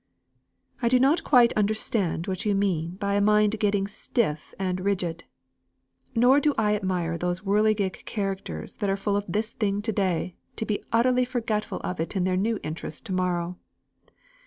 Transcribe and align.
"I 0.81 0.87
do 0.87 0.99
not 0.99 1.23
quite 1.23 1.53
understand 1.53 2.25
what 2.25 2.43
you 2.43 2.55
mean 2.55 2.95
by 2.95 3.13
a 3.13 3.21
mind 3.21 3.59
getting 3.59 3.85
stiff 3.85 4.51
and 4.57 4.79
rigid. 4.79 5.25
Nor 6.15 6.39
do 6.39 6.55
I 6.57 6.75
admire 6.75 7.19
those 7.19 7.41
whirligig 7.41 8.03
characters 8.05 8.77
that 8.77 8.89
are 8.89 8.97
full 8.97 9.15
of 9.15 9.25
this 9.29 9.51
thing 9.51 9.79
to 9.83 9.91
day, 9.91 10.37
to 10.55 10.65
be 10.65 10.83
utterly 10.91 11.23
forgetful 11.23 11.81
of 11.83 11.99
it 11.99 12.15
in 12.15 12.23
their 12.23 12.35
new 12.35 12.59
interest 12.63 13.05
to 13.05 13.13
morrow. 13.13 13.59